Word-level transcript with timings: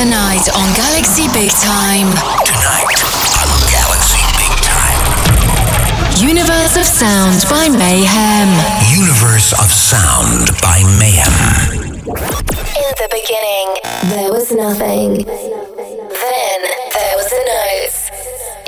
Tonight 0.00 0.48
on 0.56 0.74
Galaxy 0.76 1.28
Big 1.34 1.50
Time. 1.50 2.08
Tonight 2.48 3.04
on 3.44 3.60
Galaxy 3.68 4.24
Big 4.40 4.56
Time. 4.64 6.26
Universe 6.26 6.78
of 6.78 6.86
Sound 6.86 7.44
by 7.50 7.68
Mayhem. 7.68 8.48
Universe 8.96 9.52
of 9.52 9.70
Sound 9.70 10.58
by 10.62 10.80
Mayhem. 10.98 12.00
In 12.00 12.90
the 12.96 13.08
beginning, 13.12 13.76
there 14.16 14.32
was 14.32 14.50
nothing. 14.50 15.26
Then 15.26 16.60
there 16.94 17.16
was 17.18 17.30
a 17.30 17.42
note. 17.52 17.98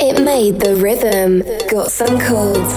It 0.01 0.23
made 0.23 0.61
the 0.61 0.77
rhythm, 0.77 1.43
got 1.71 1.91
some 1.91 2.21
chords, 2.21 2.75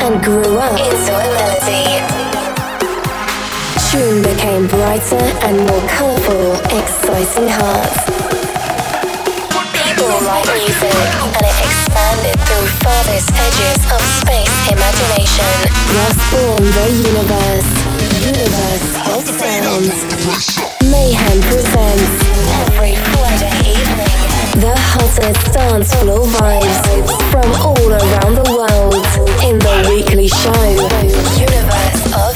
and 0.00 0.24
grew 0.24 0.56
up 0.56 0.80
into 0.80 1.12
a 1.12 1.28
melody 1.34 2.23
tune 3.94 4.22
became 4.22 4.66
brighter 4.66 5.26
and 5.46 5.54
more 5.66 5.84
colourful, 5.86 6.50
exciting 6.78 7.46
hearts. 7.46 8.02
People 9.70 10.10
write 10.26 10.48
music, 10.58 10.98
and 11.34 11.44
it 11.46 11.58
expanded 11.62 12.36
through 12.46 12.66
farthest 12.82 13.30
edges 13.46 13.80
of 13.94 14.02
space 14.18 14.54
imagination. 14.74 15.54
Thus 15.94 16.16
born 16.32 16.64
the 16.78 16.86
universe, 17.06 17.70
universe 18.34 18.90
of 19.14 19.22
sound. 19.38 19.86
Mayhem 20.90 21.38
presents 21.50 22.14
every 22.66 22.94
Friday 23.14 23.78
evening 23.78 24.24
the 24.58 24.74
hottest 24.90 25.52
dance 25.52 25.94
floor 25.94 26.26
vibes 26.38 26.78
from 27.30 27.48
all 27.62 27.90
around 27.90 28.34
the 28.42 28.48
world 28.58 29.04
in 29.46 29.58
the 29.58 29.76
weekly 29.90 30.28
show, 30.28 30.66
Universe 31.38 32.02
of 32.14 32.33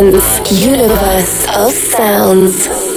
Universe 0.00 1.46
of 1.54 1.72
Sounds. 1.72 2.89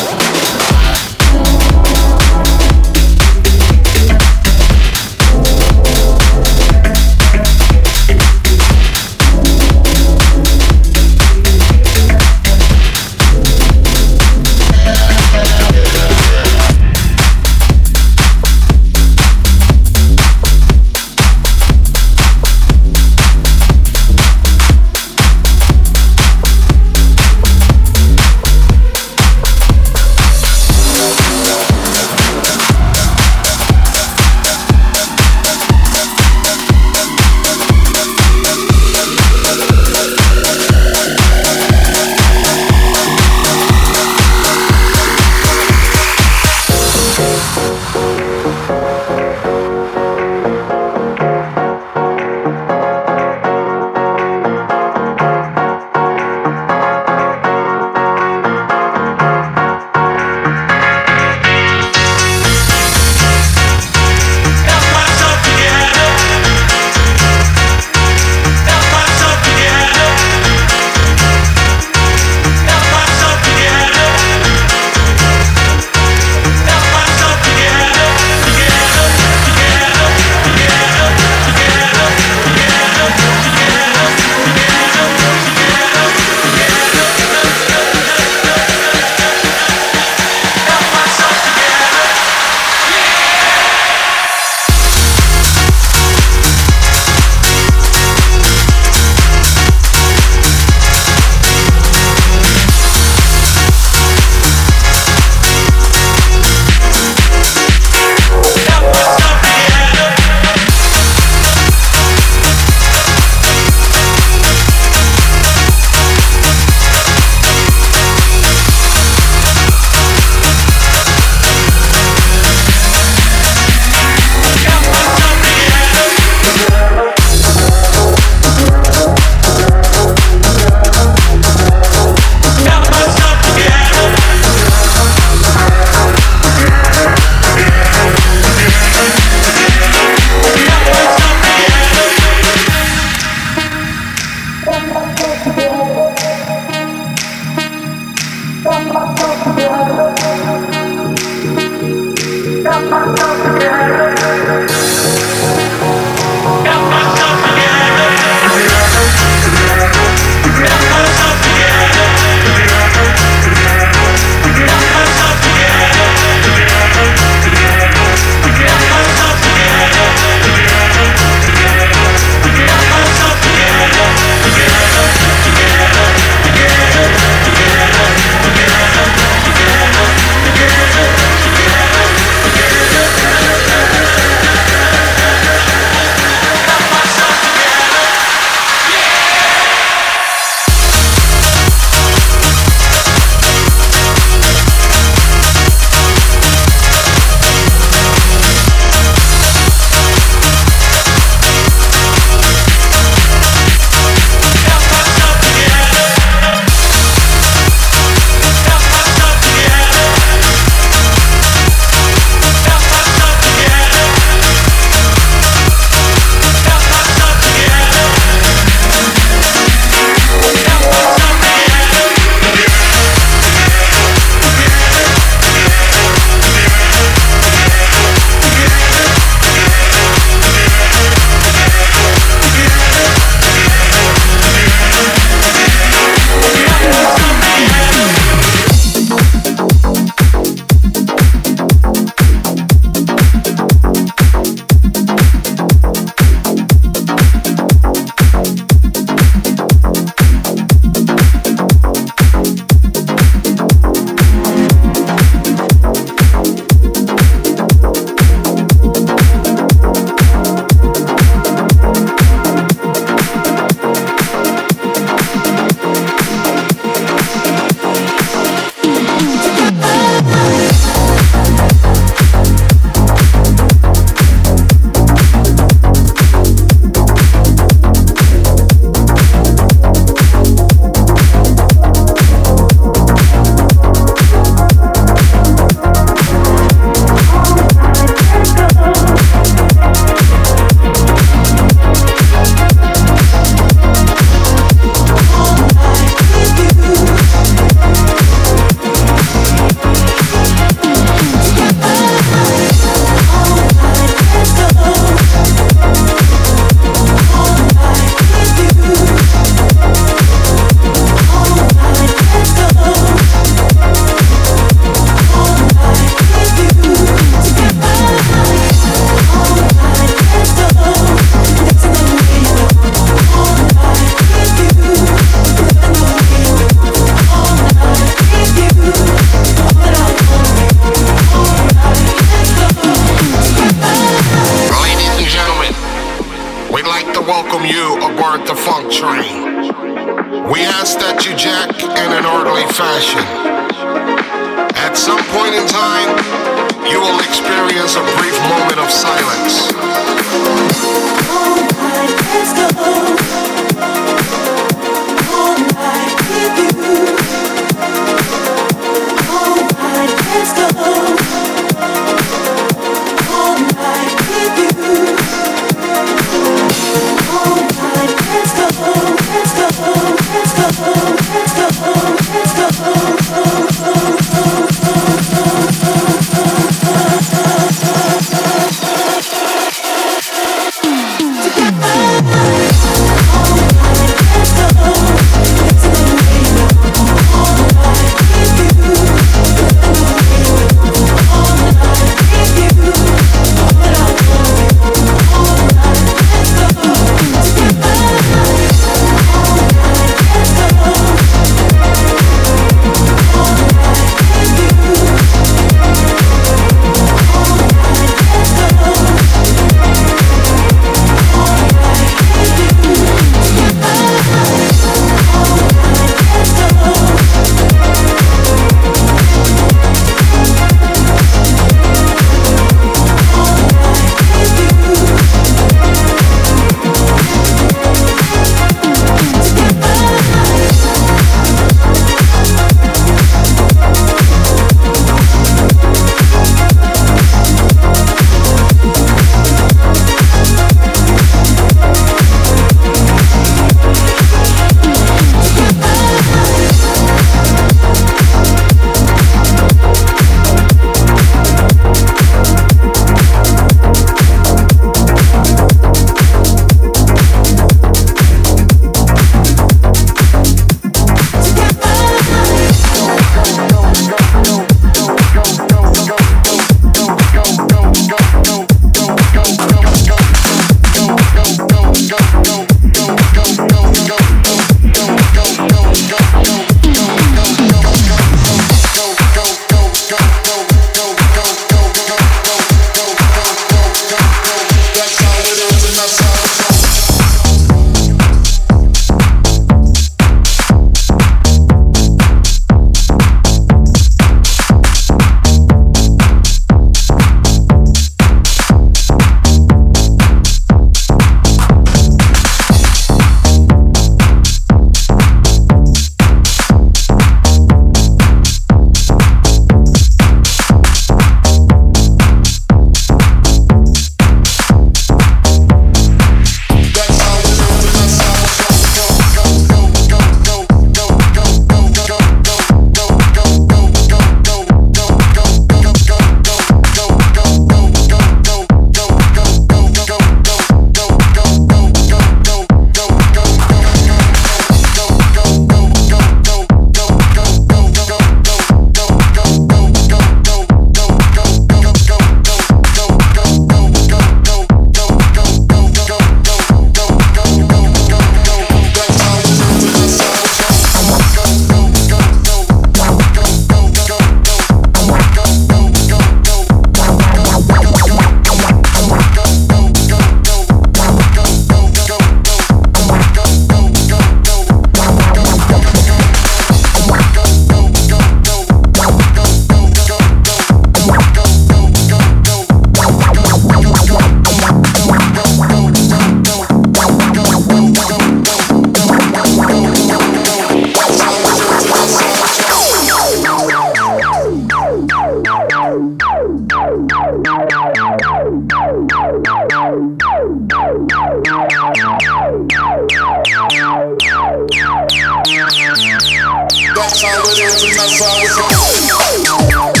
I'm 597.01 597.09
it 597.49 597.59
is 597.59 597.83
and 597.83 597.97
that's 597.97 598.19
how 598.21 599.95
it. 599.95 600.00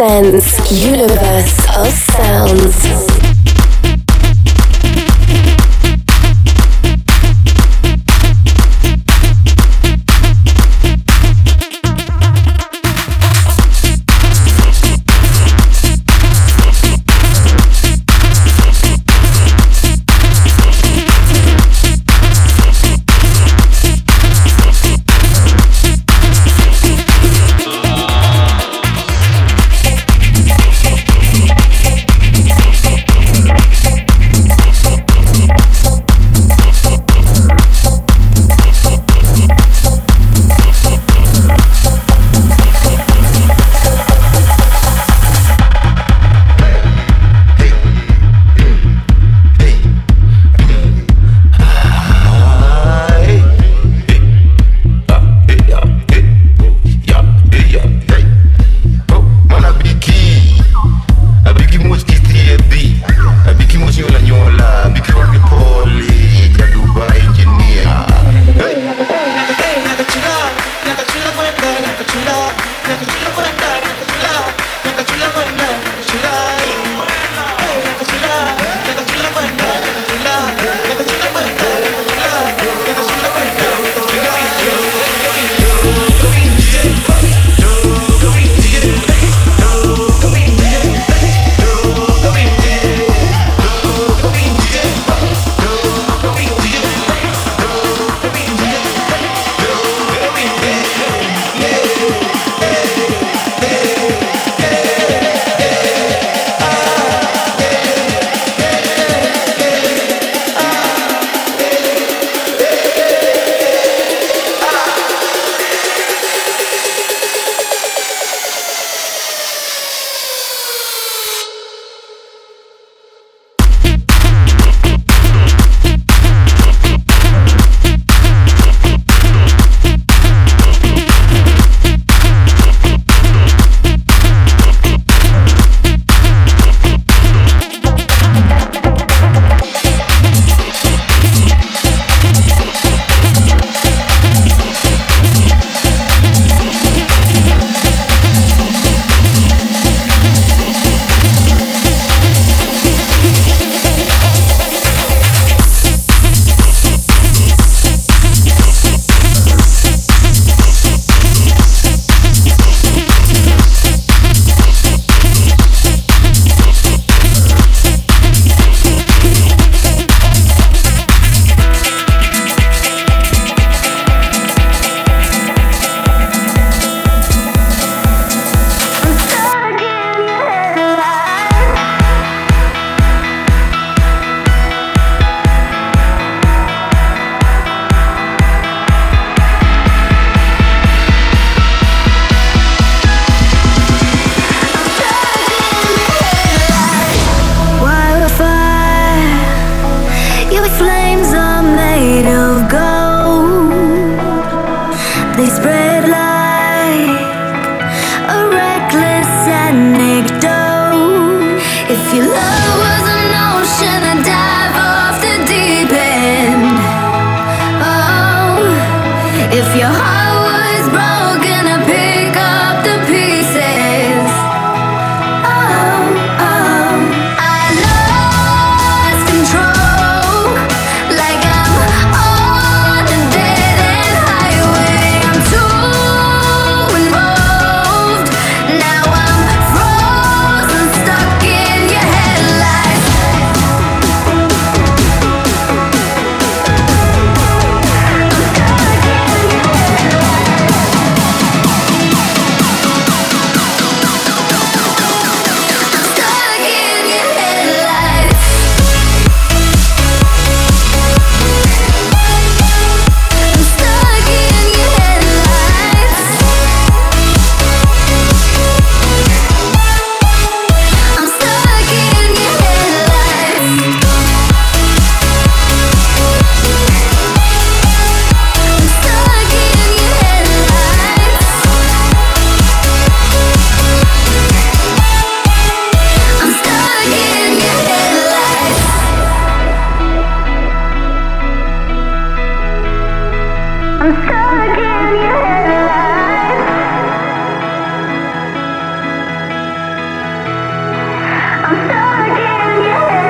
Presents 0.00 0.72
Universe 0.86 1.29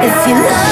If 0.02 0.26
you 0.26 0.34
love 0.34 0.69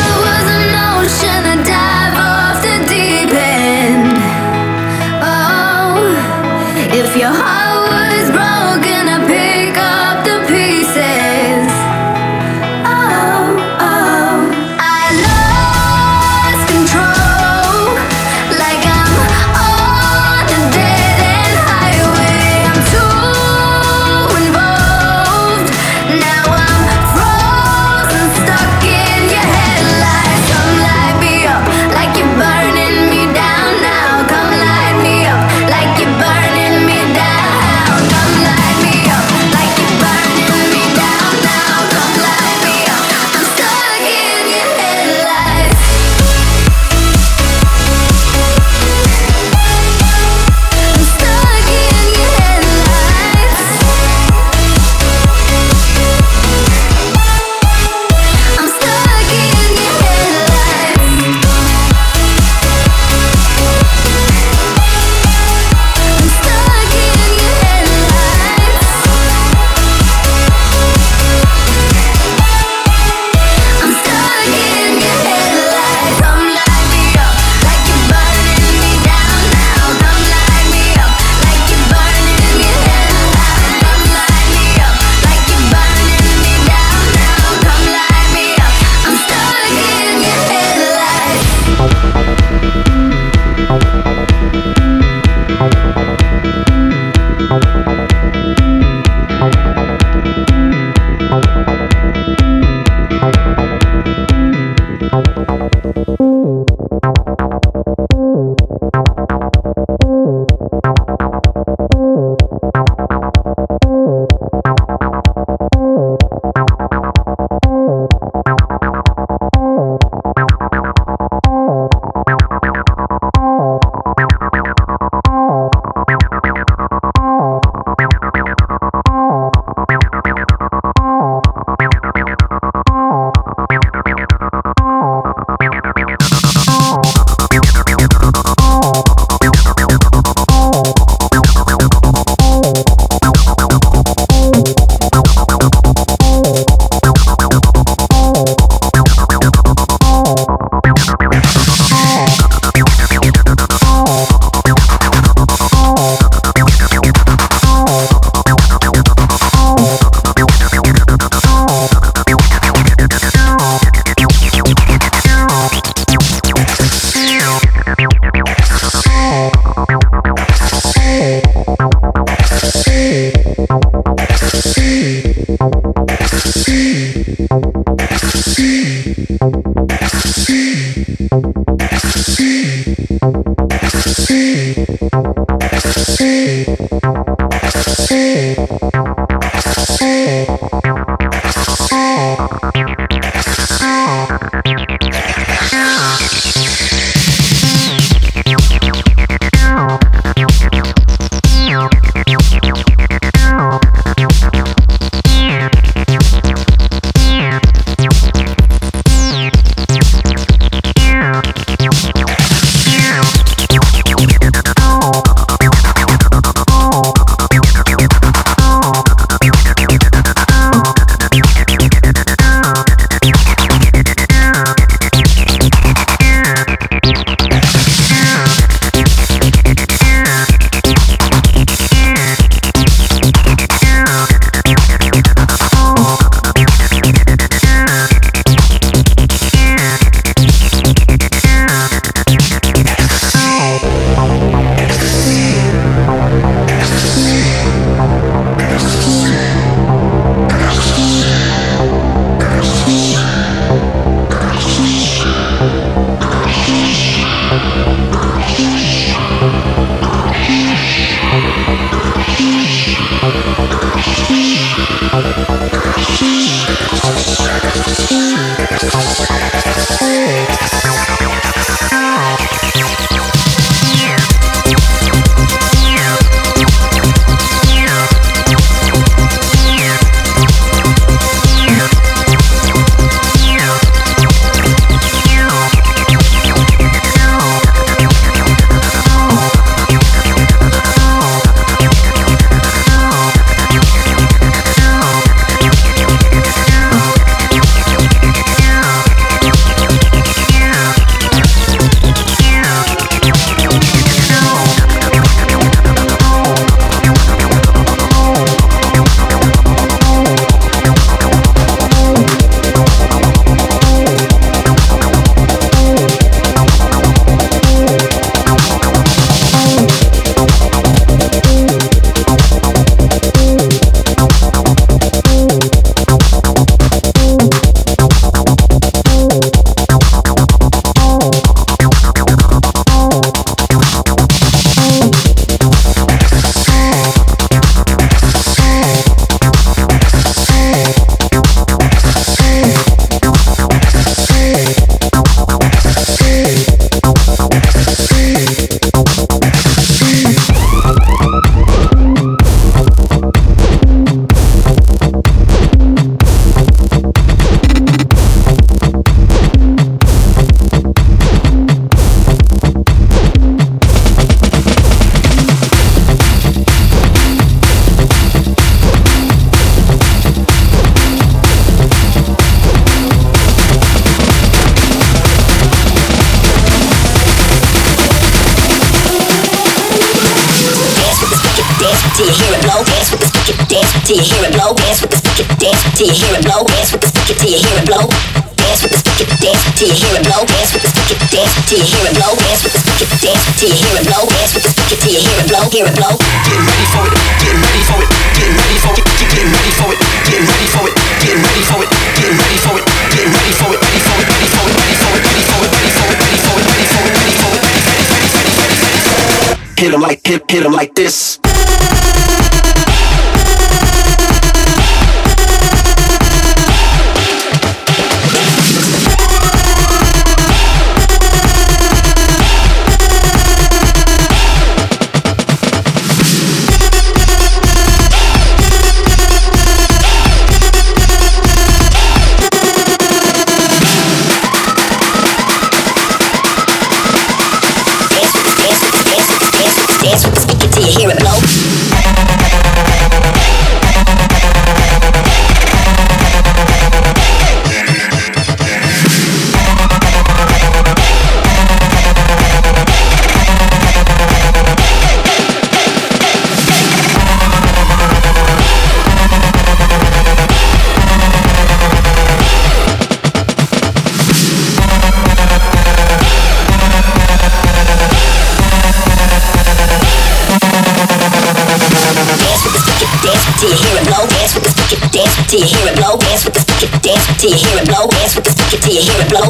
till 477.39 477.55
you 477.55 477.57
hear 477.57 477.79
it 477.79 477.87
blow. 477.87 478.11
Dance 478.11 478.35
with 478.35 478.45
the 478.45 478.51
speaker 478.51 478.79
till 478.83 478.95
you 478.99 479.03
hear 479.07 479.19
it 479.23 479.31
blow. 479.31 479.47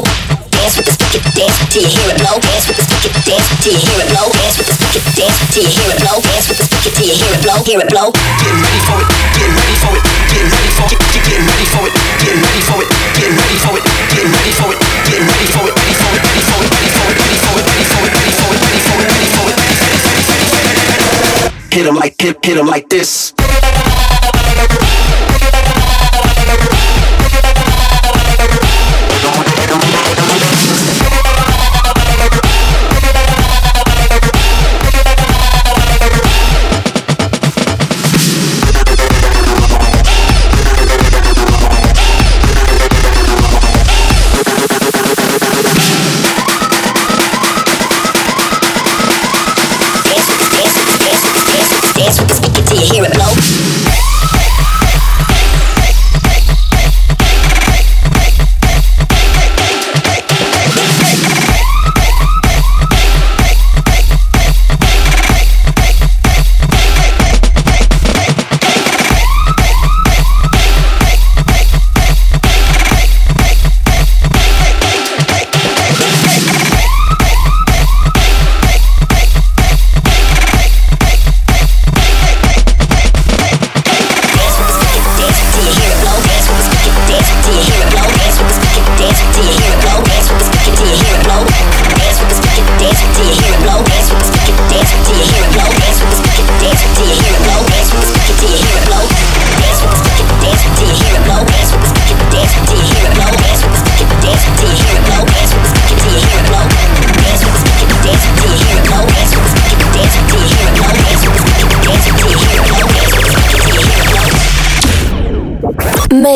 Dance 0.53 0.77
with 0.77 0.85
the 0.85 0.93
speaker, 0.93 1.21
dance 1.33 1.57
till 1.73 1.81
you 1.81 1.89
hear 1.89 2.09
it 2.13 2.17
blow. 2.21 2.37
Dance 2.37 2.65
with 2.69 2.77
the 2.77 2.85
speaker, 2.85 3.11
dance 3.25 3.49
till 3.65 3.73
you 3.73 3.81
hear 3.81 3.97
it 3.97 4.09
blow. 4.13 4.25
Dance 4.29 4.57
with 4.61 4.67
the 4.69 4.75
speaker, 4.77 5.01
dance 5.17 5.37
till 5.49 5.65
you 5.65 5.73
hear 5.73 5.89
it 5.89 5.97
blow. 5.97 6.17
Dance 6.21 6.45
with 6.49 6.57
the 6.61 6.65
speaker 6.69 6.91
till 6.93 7.07
you 7.09 7.15
hear 7.17 7.33
it 7.33 7.41
blow. 7.41 7.57
Hear 7.65 7.81
it 7.81 7.89
blow. 7.89 8.07
Getting 8.13 8.61
ready 8.61 8.81
for 8.85 8.97
it, 9.01 9.09
getting 9.33 9.57
ready 9.57 9.77
for 9.81 9.93
it, 9.97 10.03
getting 10.29 10.49
ready 10.53 10.69
for 10.77 10.85
it, 10.85 10.99
getting 11.25 11.45
ready 11.49 11.65
for 11.65 11.81
it, 11.89 11.93
getting 12.21 12.41
ready 12.45 12.61
for 12.61 12.77
it, 12.77 12.89
getting 13.17 13.33
ready 13.41 13.57
for 13.57 13.73
it, 13.73 13.83
getting 14.05 14.29
ready 14.29 14.53
for 14.53 14.69
it, 14.69 14.77
it, 15.09 15.21
ready 15.25 15.45
for 15.49 15.65
it, 15.65 15.73
ready 15.73 15.93
for 15.97 16.09
it, 16.13 16.21
ready 16.21 16.41
for 16.45 16.59
it, 16.59 16.69
ready 16.69 16.89
for 16.93 17.09
it, 17.09 17.17
ready 17.17 17.41
for 17.41 17.57
it, 17.57 17.65
ready 17.65 17.85
for 17.89 18.53
it, 18.53 18.61
ready 18.61 18.69
for 18.69 18.69
it, 18.69 18.69
ready 18.69 18.81
for 18.85 18.99
it, 18.99 19.09
ready 19.09 19.29
for 19.29 19.49
it. 21.09 21.73
Hit 21.73 21.85
'em 21.87 21.95
like 21.95 22.15
hit 22.21 22.37
hit 22.45 22.57
'em 22.57 22.67
like 22.67 22.89
this. 22.89 23.38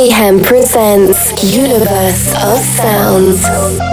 Mayhem 0.04 0.42
presents 0.42 1.56
Universe 1.56 2.34
of 2.44 2.60
Sounds. 2.60 3.93